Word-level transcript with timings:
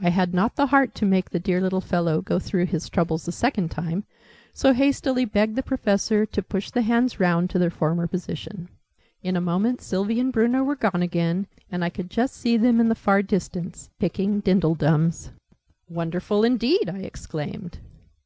I 0.00 0.08
had 0.08 0.32
not 0.32 0.56
the 0.56 0.68
heart 0.68 0.94
to 0.94 1.04
make 1.04 1.28
the 1.28 1.38
dear 1.38 1.60
little 1.60 1.82
fellow 1.82 2.22
go 2.22 2.38
through 2.38 2.64
his 2.64 2.88
troubles 2.88 3.28
a 3.28 3.32
second 3.32 3.70
time, 3.70 4.04
so 4.54 4.72
hastily 4.72 5.26
begged 5.26 5.56
the 5.56 5.62
Professor 5.62 6.24
to 6.24 6.42
push 6.42 6.70
the 6.70 6.80
hands 6.80 7.20
round 7.20 7.44
into 7.44 7.58
their 7.58 7.68
former 7.68 8.06
position. 8.06 8.70
In 9.22 9.36
a 9.36 9.42
moment 9.42 9.82
Sylvie 9.82 10.20
and 10.20 10.32
Bruno 10.32 10.62
were 10.64 10.74
gone 10.74 11.02
again, 11.02 11.48
and 11.70 11.84
I 11.84 11.90
could 11.90 12.08
just 12.08 12.34
see 12.34 12.56
them 12.56 12.80
in 12.80 12.88
the 12.88 12.94
far 12.94 13.20
distance, 13.20 13.90
picking 13.98 14.40
'dindledums.' 14.40 15.32
"Wonderful, 15.90 16.42
indeed!" 16.42 16.88
I 16.88 17.00
exclaimed. 17.00 17.80